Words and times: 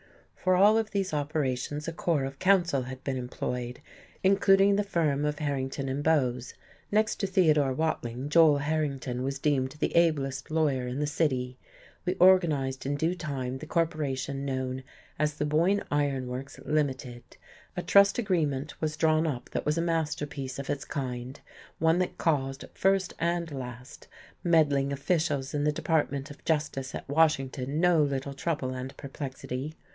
For 0.35 0.55
all 0.55 0.79
of 0.79 0.89
these 0.89 1.13
operations 1.13 1.87
a 1.87 1.93
corps 1.93 2.23
of 2.23 2.39
counsel 2.39 2.81
had 2.81 3.03
been 3.03 3.17
employed, 3.17 3.79
including 4.23 4.75
the 4.75 4.83
firm 4.83 5.23
of 5.23 5.37
Harrington 5.37 5.87
and 5.87 6.03
Bowes 6.03 6.55
next 6.91 7.17
to 7.17 7.27
Theodore 7.27 7.73
Watling, 7.73 8.27
Joel 8.27 8.57
Harrington 8.57 9.21
was 9.21 9.37
deemed 9.37 9.73
the 9.73 9.95
ablest 9.95 10.49
lawyer 10.49 10.87
in 10.87 10.97
the 10.99 11.05
city. 11.05 11.59
We 12.07 12.15
organized 12.15 12.87
in 12.87 12.95
due 12.95 13.13
time 13.13 13.59
the 13.59 13.67
corporation 13.67 14.43
known 14.43 14.83
as 15.19 15.35
the 15.35 15.45
Boyne 15.45 15.83
Iron 15.91 16.25
Works, 16.27 16.59
Limited; 16.65 17.21
a 17.77 17.83
trust 17.83 18.17
agreement 18.17 18.81
was 18.81 18.97
drawn 18.97 19.27
up 19.27 19.51
that 19.51 19.67
was 19.67 19.77
a 19.77 19.81
masterpiece 19.83 20.57
of 20.57 20.71
its 20.71 20.85
kind, 20.85 21.39
one 21.77 21.99
that 21.99 22.17
caused, 22.17 22.65
first 22.73 23.13
and 23.19 23.51
last, 23.51 24.07
meddling 24.43 24.91
officials 24.91 25.53
in 25.53 25.63
the 25.63 25.71
Department 25.71 26.31
of 26.31 26.43
Justice 26.43 26.95
at 26.95 27.07
Washington 27.07 27.79
no 27.79 28.01
little 28.01 28.33
trouble 28.33 28.73
and 28.73 28.97
perplexity. 28.97 29.75